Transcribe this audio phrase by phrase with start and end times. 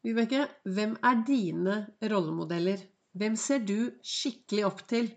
[0.00, 1.74] Vibeke, hvem er dine
[2.08, 2.80] rollemodeller?
[3.20, 5.10] Hvem ser du skikkelig opp til?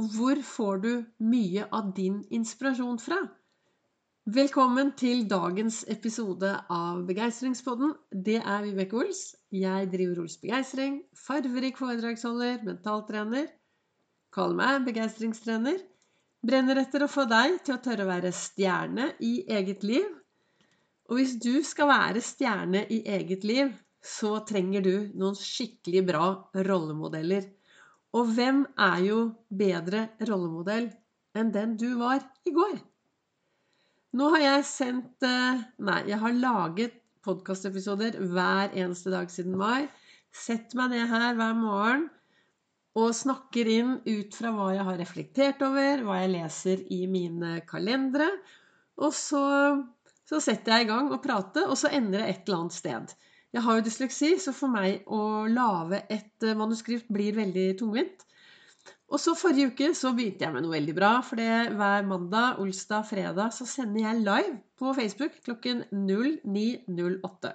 [0.00, 0.92] Og hvor får du
[1.28, 3.18] mye av din inspirasjon fra?
[4.38, 7.92] Velkommen til dagens episode av Begeistringspodden.
[8.30, 9.22] Det er Vibeke Ols.
[9.52, 11.02] Jeg driver Ols Begeistring.
[11.26, 13.52] Farverik foredragsholder, mentaltrener.
[14.32, 15.84] Kaller meg begeistringstrener.
[16.40, 20.08] Brenner etter å få deg til å tørre å være stjerne i eget liv.
[21.12, 23.68] Og hvis du skal være stjerne i eget liv,
[24.04, 26.24] så trenger du noen skikkelig bra
[26.66, 27.46] rollemodeller.
[28.14, 30.90] Og hvem er jo bedre rollemodell
[31.34, 32.76] enn den du var i går?
[34.14, 39.88] Nå har jeg sendt eh, Nei, jeg har laget podkastepisoder hver eneste dag siden mai.
[40.34, 42.06] Sett meg ned her hver morgen
[42.94, 47.56] og snakker inn ut fra hva jeg har reflektert over, hva jeg leser i mine
[47.66, 48.28] kalendere.
[49.02, 49.42] Og så,
[50.28, 53.16] så setter jeg i gang å prate, og så ender det et eller annet sted.
[53.54, 58.24] Jeg har jo dysleksi, så for meg å lage et eh, manuskript blir veldig tungvint.
[59.14, 61.10] Og så forrige uke så begynte jeg med noe veldig bra.
[61.22, 67.52] For det hver mandag, olsdag, fredag så sender jeg live på Facebook klokken 09.08.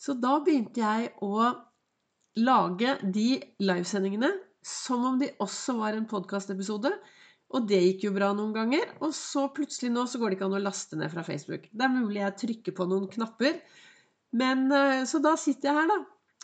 [0.00, 1.50] Så da begynte jeg å
[2.40, 3.28] lage de
[3.62, 4.32] livesendingene
[4.66, 6.90] som om de også var en podkastepisode.
[7.54, 8.96] Og det gikk jo bra noen ganger.
[8.98, 11.70] Og så plutselig nå så går det ikke an å laste ned fra Facebook.
[11.70, 13.62] Det er mulig jeg trykker på noen knapper
[14.32, 15.98] men, eh, så da sitter jeg her, da.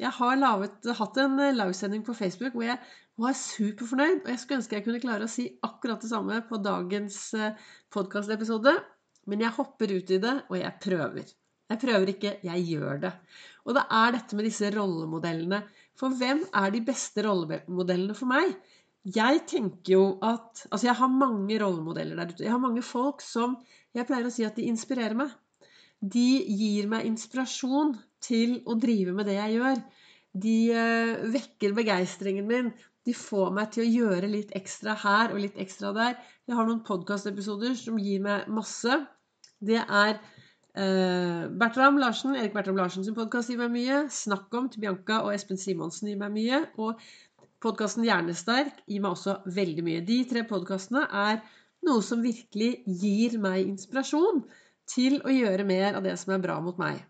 [0.00, 2.78] Jeg har lavet, hatt en eh, livesending på Facebook hvor jeg
[3.20, 4.22] var superfornøyd.
[4.22, 7.58] Og jeg skulle ønske jeg kunne klare å si akkurat det samme på dagens eh,
[7.92, 8.76] podkastepisode.
[9.30, 11.34] Men jeg hopper ut i det, og jeg prøver.
[11.72, 13.12] Jeg prøver ikke, jeg gjør det.
[13.66, 15.62] Og det er dette med disse rollemodellene.
[15.98, 18.56] For hvem er de beste rollemodellene for meg?
[19.02, 22.44] Jeg tenker jo at Altså, jeg har mange rollemodeller der ute.
[22.46, 23.56] Jeg har mange folk som
[23.92, 25.32] jeg pleier å si at de inspirerer meg
[26.02, 29.82] de gir meg inspirasjon til å drive med det jeg gjør.
[30.42, 32.70] De eh, vekker begeistringen min.
[33.06, 36.16] De får meg til å gjøre litt ekstra her og litt ekstra der.
[36.46, 38.98] Jeg har noen podkastepisoder som gir meg masse.
[39.62, 44.02] Det er eh, Bertram Larsen, Erik Bertram Larsen sin podkast gir meg mye.
[44.10, 46.64] Snakk om til Bianca og Espen Simonsen gir meg mye.
[46.82, 46.98] Og
[47.62, 50.02] podkasten Hjernesterk gir meg også veldig mye.
[50.06, 51.42] De tre podkastene er
[51.86, 54.42] noe som virkelig gir meg inspirasjon
[54.88, 57.00] til å gjøre mer av det som er bra mot meg.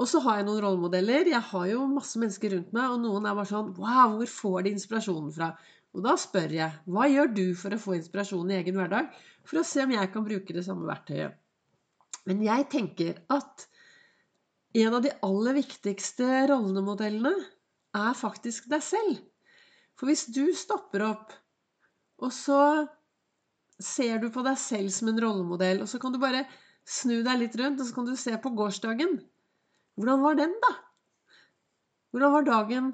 [0.00, 1.28] Og så har jeg noen rollemodeller.
[1.28, 4.62] Jeg har jo masse mennesker rundt meg, og noen er bare sånn Wow, hvor får
[4.64, 5.50] de inspirasjonen fra?
[5.92, 9.10] Og da spør jeg hva gjør du for å få inspirasjon i egen hverdag?
[9.44, 11.36] For å se om jeg kan bruke det samme verktøyet.
[12.28, 13.66] Men jeg tenker at
[14.80, 17.32] en av de aller viktigste rollemodellene
[17.98, 19.18] er faktisk deg selv.
[19.98, 21.34] For hvis du stopper opp,
[22.22, 22.86] og så
[23.80, 26.44] ser du på deg selv som en rollemodell, og så kan du bare
[26.90, 29.20] Snu deg litt rundt, og så kan du se på gårsdagen.
[29.98, 30.72] Hvordan var den, da?
[32.10, 32.90] Hvordan var dagen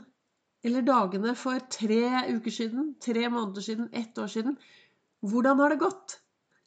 [0.67, 2.03] eller dagene for tre
[2.35, 4.57] uker siden, tre måneder siden, ett år siden?
[5.25, 6.19] Hvordan har det gått?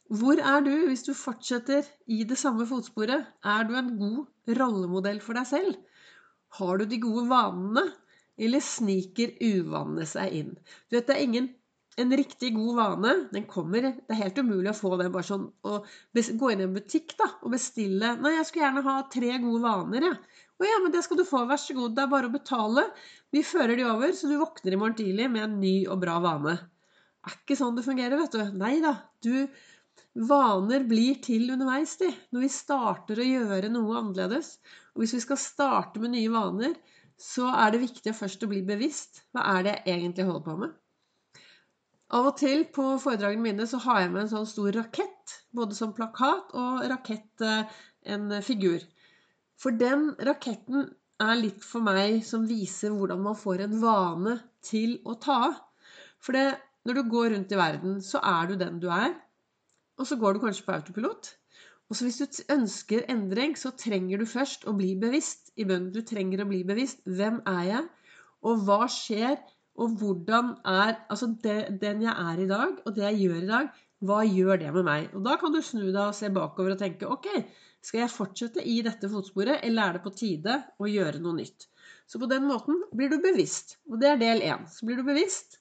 [0.10, 3.28] Hvor er du hvis du fortsetter i det samme fotsporet?
[3.46, 5.76] Er du en god rollemodell for deg selv?
[6.58, 7.84] Har du de gode vanene,
[8.40, 10.56] eller sniker uvanene seg inn?
[10.90, 11.52] Du vet, det er ingen
[12.00, 15.48] en riktig god vane, den kommer Det er helt umulig å få den bare sånn
[15.68, 15.80] å
[16.16, 19.64] gå inn i en butikk da, og bestille 'Nei, jeg skulle gjerne ha tre gode
[19.66, 20.46] vaner, jeg.' Ja.
[20.60, 21.46] 'Å ja, men det skal du få.
[21.48, 21.96] Vær så god.
[21.96, 22.90] Det er bare å betale.'
[23.32, 26.18] Vi fører de over, så du våkner i morgen tidlig med en ny og bra
[26.20, 26.58] vane.
[26.58, 28.58] Det er ikke sånn det fungerer, vet du.
[28.58, 28.96] Nei da.
[29.24, 29.48] Du
[30.30, 32.10] Vaner blir til underveis, de.
[32.34, 34.58] Når vi starter å gjøre noe annerledes.
[34.96, 36.74] Og hvis vi skal starte med nye vaner,
[37.20, 39.24] så er det viktig først å bli bevisst.
[39.32, 40.74] Hva er det jeg egentlig holder på med?
[42.10, 45.36] Av og til på foredragene mine så har jeg med en sånn stor rakett.
[45.54, 47.76] Både som plakat og rakett, eh,
[48.16, 48.82] en figur.
[49.60, 50.88] For den raketten
[51.22, 55.60] er litt for meg som viser hvordan man får en vane til å ta av.
[56.18, 56.48] For det,
[56.88, 59.14] når du går rundt i verden, så er du den du er.
[60.00, 61.34] Og så går du kanskje på autopilot.
[61.90, 65.92] Og så hvis du ønsker endring, så trenger du først å bli bevisst i bunnen.
[65.94, 67.02] Du trenger å bli bevisst.
[67.06, 67.88] Hvem er jeg?
[68.46, 69.38] Og hva skjer
[69.80, 73.50] og hvordan er Altså det, den jeg er i dag, og det jeg gjør i
[73.50, 73.70] dag,
[74.06, 75.10] hva gjør det med meg?
[75.16, 77.28] Og da kan du snu deg og se bakover og tenke ok,
[77.84, 81.68] skal jeg fortsette i dette fotsporet, eller er det på tide å gjøre noe nytt?
[82.10, 83.78] Så på den måten blir du bevisst.
[83.92, 84.66] Og det er del én.
[84.72, 85.60] Så blir du bevisst.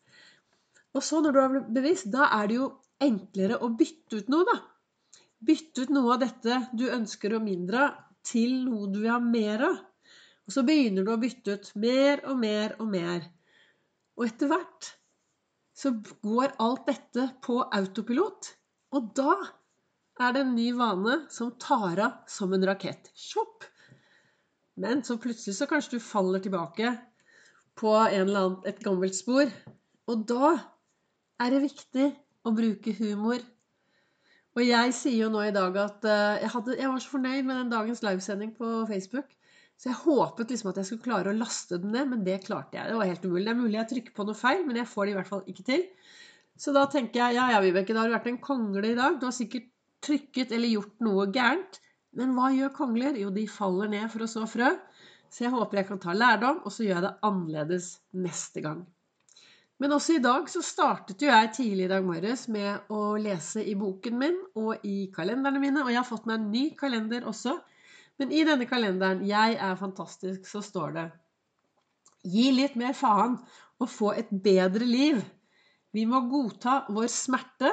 [0.97, 2.69] Og så når du er bevisst, da er det jo
[3.05, 4.57] enklere å bytte ut noe, da.
[5.45, 9.21] Bytte ut noe av dette du ønsker å mindre av, til noe du vil ha
[9.23, 9.77] mer av.
[10.49, 13.29] Og så begynner du å bytte ut mer og mer og mer.
[14.19, 14.93] Og etter hvert
[15.79, 15.93] så
[16.27, 18.51] går alt dette på autopilot.
[18.99, 19.35] Og da
[20.19, 23.13] er det en ny vane som tar av som en rakett.
[23.15, 23.67] Sjopp!
[24.79, 26.93] Men så plutselig så kanskje du faller tilbake
[27.79, 29.51] på annen, et gammelt spor.
[30.11, 30.57] Og da
[31.39, 32.11] er det viktig
[32.47, 33.43] å bruke humor.
[34.59, 37.45] Og jeg sier jo nå i dag at uh, jeg, hadde, jeg, var så fornøyd
[37.47, 39.31] med den dagens livesending på Facebook.
[39.79, 42.75] Så jeg håpet liksom at jeg skulle klare å laste den ned, men det klarte
[42.81, 42.91] jeg.
[42.91, 43.45] Det var helt umulig.
[43.47, 45.45] Det er mulig jeg trykker på noe feil, men jeg får det i hvert fall
[45.53, 45.85] ikke til.
[46.59, 49.21] Så da tenker jeg ja, ja, Vibeke, da har du vært en kongle i dag.
[49.21, 49.69] Du har sikkert
[50.03, 51.79] trykket eller gjort noe gærent.
[52.19, 53.19] Men hva gjør kongler?
[53.21, 54.73] Jo, de faller ned for å så frø.
[55.31, 58.83] Så jeg håper jeg kan ta lærdom, og så gjør jeg det annerledes neste gang.
[59.79, 63.63] Men også i dag så startet jo jeg tidlig i dag morges med å lese
[63.63, 65.85] i boken min og i kalenderne mine.
[65.85, 67.55] Og jeg har fått meg en ny kalender også.
[68.19, 71.09] Men i denne kalenderen 'Jeg er fantastisk' så står det
[72.27, 73.37] Gi litt mer faen
[73.79, 75.21] og få et bedre liv.
[75.95, 77.71] Vi må godta vår smerte,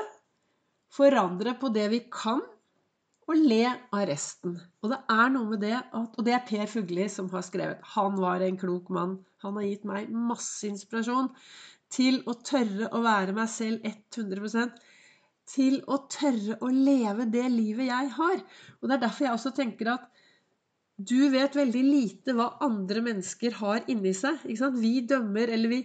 [0.93, 2.43] forandre på det vi kan,
[3.25, 4.53] og le av resten.
[4.83, 7.81] Og det er noe med det at, Og det er Per Fugli som har skrevet.
[7.95, 9.17] Han var en klok mann.
[9.41, 11.31] Han har gitt meg masse inspirasjon
[11.89, 14.77] til å tørre å være meg selv 100%
[15.45, 18.39] Til å tørre å leve det livet jeg har.
[18.81, 20.07] Og det er derfor jeg også tenker at
[20.97, 24.45] du vet veldig lite hva andre mennesker har inni seg.
[24.79, 25.79] Vi dømmer, eller vi,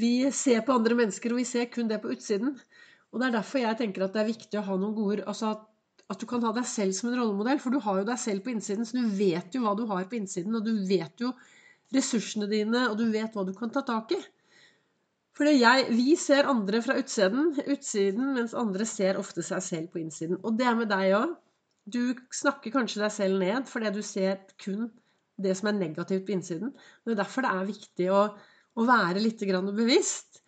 [0.00, 2.54] vi ser på andre mennesker, og vi ser kun det på utsiden.
[3.12, 5.54] Og det er derfor jeg tenker at det er viktig å ha noen gode altså
[5.54, 5.66] at
[6.06, 8.44] at du kan ha deg selv som en rollemodell, for du har jo deg selv
[8.44, 11.32] på innsiden, så du vet jo hva du har på innsiden, og du vet jo
[11.94, 14.20] ressursene dine, og du vet hva du kan ta tak i.
[15.36, 15.50] For
[15.90, 20.38] vi ser andre fra utsiden, utsiden, mens andre ser ofte seg selv på innsiden.
[20.46, 21.34] Og det er med deg òg.
[21.86, 24.88] Du snakker kanskje deg selv ned fordi du ser kun
[25.38, 26.72] det som er negativt på innsiden.
[27.04, 28.22] Det er derfor det er viktig å,
[28.74, 30.40] å være litt bevisst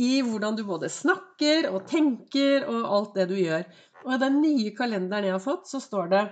[0.00, 3.64] i hvordan du både snakker og tenker og alt det du gjør.
[4.06, 6.24] Og i den nye kalenderen jeg har fått, så står det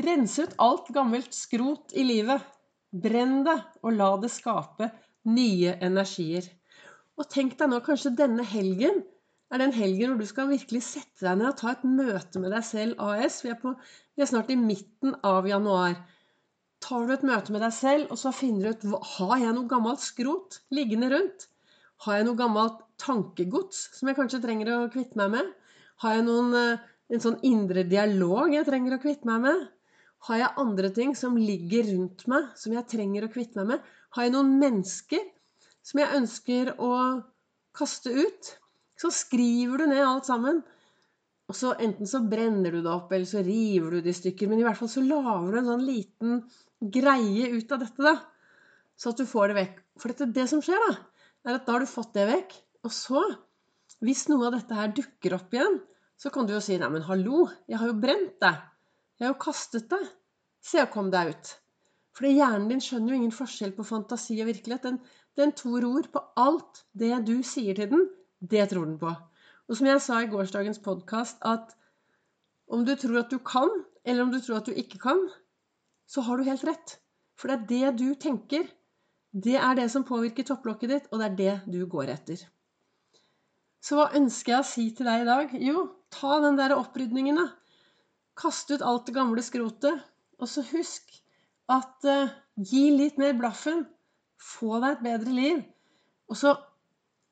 [0.00, 2.40] Rense ut alt gammelt skrot i livet.
[2.90, 4.88] Brenn det, og la det skape
[5.30, 6.46] nye energier.
[7.20, 9.02] Og tenk deg nå, kanskje denne helgen
[9.50, 12.52] er den helgen hvor du skal virkelig sette deg ned og ta et møte med
[12.54, 13.40] deg selv AS.
[13.44, 13.74] Vi er, på,
[14.14, 15.96] vi er snart i midten av januar.
[16.80, 19.68] Tar du et møte med deg selv, og så finner du ut Har jeg noe
[19.68, 21.48] gammelt skrot liggende rundt?
[22.06, 25.50] Har jeg noe gammelt tankegods som jeg kanskje trenger å kvitte meg med?
[26.00, 29.66] Har jeg noen, eh, en sånn indre dialog jeg trenger å kvitte meg med?
[30.28, 33.92] Har jeg andre ting som ligger rundt meg, som jeg trenger å kvitte meg med?
[34.16, 35.22] Har jeg noen mennesker
[35.82, 36.94] som jeg ønsker å
[37.76, 38.54] kaste ut?
[39.00, 40.60] Så skriver du ned alt sammen.
[41.50, 44.50] Og så Enten så brenner du det opp, eller så river du det i stykker.
[44.50, 46.42] Men i hvert fall så lager du en sånn liten
[46.80, 48.16] greie ut av dette, da.
[49.00, 49.78] Så at du får det vekk.
[50.00, 50.98] For dette, det som skjer, da,
[51.48, 52.54] er at da har du fått det vekk.
[52.86, 53.22] Og så,
[54.04, 55.80] hvis noe av dette her dukker opp igjen,
[56.20, 58.60] så kan du jo si nei, men hallo, jeg har jo brent deg.
[59.16, 60.06] Jeg har jo kastet deg.
[60.60, 61.56] Se og kom deg ut.'
[62.16, 64.82] For hjernen din skjønner jo ingen forskjell på fantasi og virkelighet.
[64.82, 64.96] Den,
[65.38, 68.02] den tror ord på alt det du sier til den,
[68.40, 69.12] det tror den på.
[69.68, 71.76] Og som jeg sa i gårsdagens podkast, at
[72.70, 73.70] om du tror at du kan,
[74.04, 75.20] eller om du tror at du ikke kan,
[76.10, 76.96] så har du helt rett.
[77.38, 78.66] For det er det du tenker.
[79.30, 82.42] Det er det som påvirker topplokket ditt, og det er det du går etter.
[83.80, 85.54] Så hva ønsker jeg å si til deg i dag?
[85.62, 87.46] Jo, ta den der opprydningen, da.
[88.40, 90.02] Kast ut alt det gamle skrotet.
[90.40, 91.12] Og så husk
[91.70, 93.84] at uh, gi litt mer blaffen.
[94.40, 95.62] Få deg et bedre liv.
[96.30, 96.54] Og så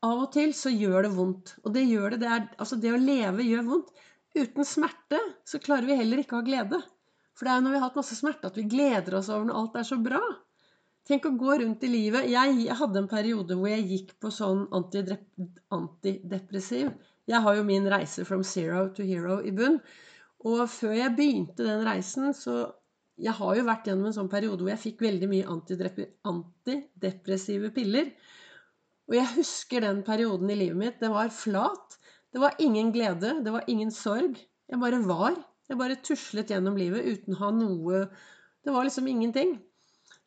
[0.06, 1.54] av og til så gjør det vondt.
[1.64, 2.20] Og det gjør det.
[2.22, 3.90] Det, er, altså det å leve gjør vondt.
[4.38, 6.80] Uten smerte så klarer vi heller ikke å ha glede.
[7.38, 9.44] For det er jo når vi har hatt masse smerte, at vi gleder oss over
[9.48, 10.22] når alt er så bra.
[11.08, 12.28] Tenk å gå rundt i livet.
[12.28, 16.90] Jeg, jeg hadde en periode hvor jeg gikk på sånn antidepressiv.
[17.28, 19.78] Jeg har jo min reise from zero to hero i bunn.
[20.48, 22.74] Og før jeg begynte den reisen, så
[23.18, 25.42] Jeg har jo vært gjennom en sånn periode hvor jeg fikk veldig mye
[26.30, 28.12] antidepressive piller.
[29.08, 30.98] Og jeg husker den perioden i livet mitt.
[31.00, 31.96] Det var flat.
[32.32, 33.38] Det var ingen glede.
[33.44, 34.36] Det var ingen sorg.
[34.68, 35.38] Jeg bare var.
[35.68, 38.04] Jeg bare tuslet gjennom livet uten å ha noe
[38.64, 39.56] Det var liksom ingenting.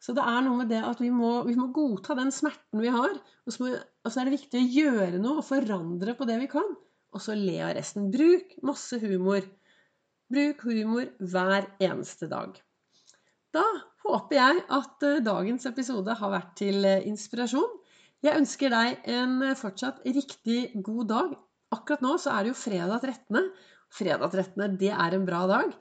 [0.02, 2.90] Så det er noe med det at vi må, vi må godta den smerten vi
[2.94, 3.14] har.
[3.46, 6.40] Og så, må, og så, er det viktig å gjøre noe og forandre på det
[6.42, 6.74] vi kan.
[7.14, 8.10] Og så le av resten.
[8.14, 9.46] Bruk masse humor.
[10.32, 12.58] Bruk humor hver eneste dag.
[13.54, 13.66] Da
[14.06, 17.81] håper jeg at eh, dagens episode har vært til eh, inspirasjon.
[18.22, 21.32] Jeg ønsker deg en eh, fortsatt riktig god dag.
[21.74, 23.48] Akkurat nå så er det jo fredag 13.
[23.92, 24.78] Fredag 13.
[24.82, 25.74] det er en bra dag.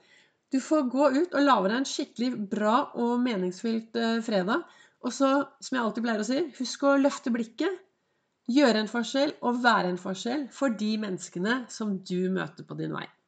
[0.51, 4.65] Du får gå ut og lage deg en skikkelig bra og meningsfylt eh, fredag.
[5.05, 5.31] Og så,
[5.61, 7.85] som jeg alltid pleier å si, husk å løfte blikket.
[8.51, 12.97] Gjøre en forskjell og være en forskjell for de menneskene som du møter på din
[12.97, 13.05] vei.